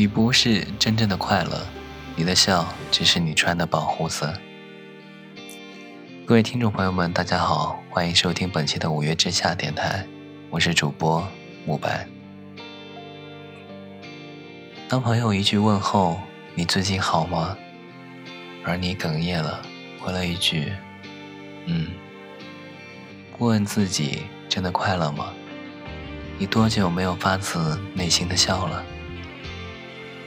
[0.00, 1.60] 你不是真正的快乐，
[2.16, 4.32] 你的笑只是你穿的保护色。
[6.24, 10.06] 各位听众朋友们，大家好，欢迎收听本期的五月之下电台，
[10.48, 11.22] 我是主播
[11.66, 12.08] 慕白。
[14.88, 16.18] 当朋友一句问候
[16.56, 17.54] “你最近好吗”，
[18.64, 19.60] 而你哽咽了，
[20.00, 20.72] 回了一句
[21.68, 21.88] “嗯”，
[23.36, 25.26] 问自己真的快乐吗？
[26.38, 28.82] 你多久没有发自内心的笑了？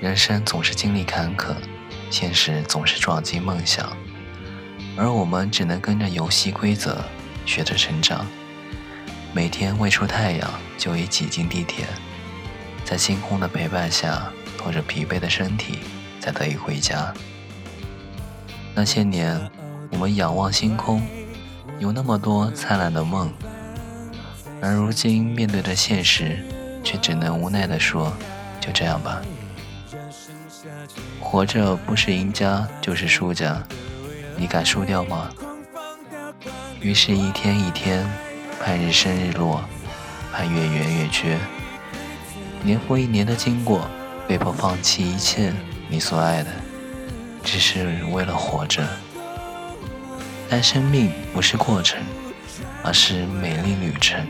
[0.00, 1.54] 人生总是经历坎坷，
[2.10, 3.96] 现实总是撞击梦想，
[4.94, 7.02] 而我们只能跟着游戏规则
[7.46, 8.26] 学着成长。
[9.32, 11.86] 每天未出太阳就已挤进地铁，
[12.84, 15.78] 在星空的陪伴下，拖着疲惫的身体
[16.20, 17.12] 才得以回家。
[18.74, 19.50] 那些年，
[19.92, 21.02] 我们仰望星空，
[21.78, 23.32] 有那么多灿烂的梦。
[24.60, 26.44] 而如今面对着现实，
[26.84, 28.14] 却只能无奈地说
[28.60, 29.22] ：“就这样吧。”
[31.28, 33.60] 活着不是赢家就是输家，
[34.36, 35.28] 你敢输掉吗？
[36.80, 38.08] 于是，一天一天，
[38.62, 39.60] 盼日升日落，
[40.32, 41.36] 盼月圆月缺，
[42.62, 43.90] 年复一年的经过，
[44.28, 45.52] 被迫放弃一切
[45.88, 46.50] 你所爱的，
[47.42, 48.86] 只是为了活着。
[50.48, 52.00] 但生命不是过程。
[52.82, 54.24] 而是美丽旅程。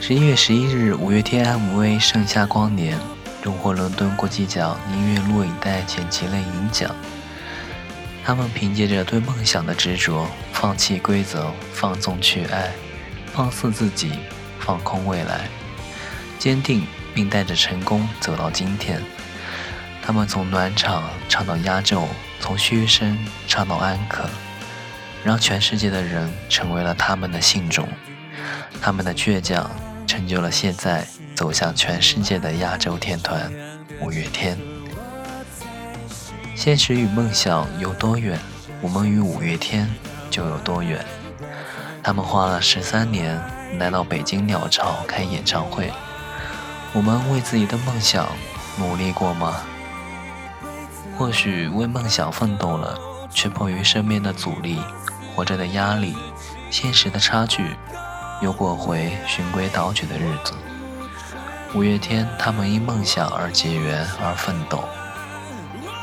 [0.00, 2.98] 十一月十一日，五月天 MV《盛夏光年》
[3.42, 6.94] 荣获伦敦国际奖音乐录影带剪辑类银奖。
[8.24, 12.70] 他们凭借着对梦想的执着，放弃规则，放纵去爱，
[13.32, 14.12] 放肆自己，
[14.60, 15.48] 放空未来，
[16.38, 19.02] 坚定并带着成功走到今天。
[20.00, 24.30] 他们从暖场唱到压轴，从嘘声唱到安可。
[25.24, 27.88] 让全世界的人成为了他们的信众，
[28.80, 29.70] 他们的倔强
[30.06, 31.06] 成就了现在
[31.42, 33.52] 走向全世界的亚洲天团
[34.00, 34.56] 五月天。
[36.54, 38.38] 现实与梦想有多远，
[38.80, 39.92] 我们与五月天
[40.30, 41.04] 就有多远。
[42.00, 43.42] 他们花了十三年
[43.76, 45.92] 来到北京鸟巢开演唱会，
[46.92, 48.28] 我们为自己的梦想
[48.78, 49.56] 努力过吗？
[51.18, 52.96] 或许为梦想奋斗了，
[53.34, 54.78] 却迫于身边的阻力。
[55.34, 56.14] 活着的压力，
[56.70, 57.74] 现实的差距，
[58.40, 60.52] 又过回循规蹈矩的日子。
[61.74, 64.84] 五月天，他们因梦想而结缘而奋斗。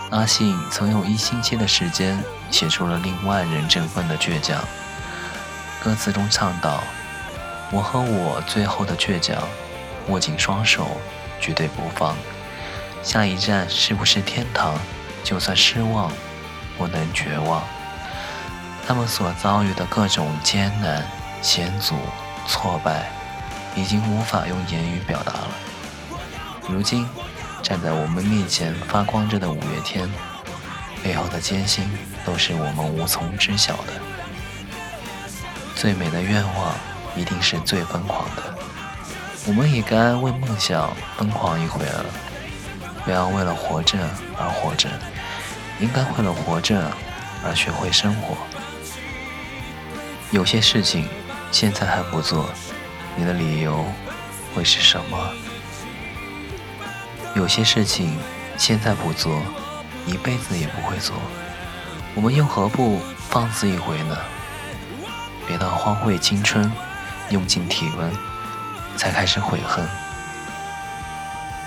[0.10, 2.18] 阿信曾用一星期的时间
[2.50, 4.60] 写出了令万人振奋的倔强。
[5.84, 6.82] 歌词中唱道
[7.72, 9.38] ：“我和我最后的倔强，
[10.08, 10.98] 握紧双手，
[11.40, 12.16] 绝对不放。
[13.04, 14.74] 下一站是不是天堂？
[15.24, 16.12] 就算失望，
[16.80, 17.62] 不能绝望。”
[18.88, 21.06] 他们所遭遇的各种艰难、
[21.44, 21.94] 险阻、
[22.48, 23.12] 挫败，
[23.76, 25.50] 已经无法用言语表达了。
[26.68, 27.08] 如今，
[27.62, 30.10] 站在我们面前发光着的五月天，
[31.04, 31.90] 背后的艰辛
[32.26, 33.94] 都是我们无从知晓的。
[35.76, 36.76] 最美的愿望，
[37.16, 38.56] 一定是最疯狂的。
[39.48, 42.06] 我们也该为梦想疯狂一回了。
[43.06, 43.98] 不要为了活着
[44.38, 44.90] 而活着，
[45.80, 46.92] 应该为了活着
[47.44, 48.38] 而学会生活。
[50.32, 51.08] 有些事情
[51.52, 52.50] 现在还不做，
[53.20, 53.84] 你的理由
[54.56, 55.18] 会是什么？
[57.36, 58.18] 有些事情
[58.58, 59.42] 现在不做，
[60.06, 61.18] 一辈子也不会做，
[62.16, 62.98] 我们又何不
[63.28, 64.18] 放肆一回呢？
[65.46, 66.72] 别到荒废青春，
[67.30, 68.10] 用尽体温，
[68.96, 69.86] 才开始悔恨。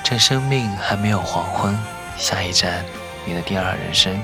[0.02, 1.78] 趁生命还没有黄昏，
[2.16, 2.82] 下一站
[3.26, 4.18] 你的第二人生，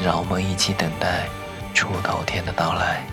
[0.00, 1.28] 让我们一起等待
[1.72, 3.04] 出头天的到来。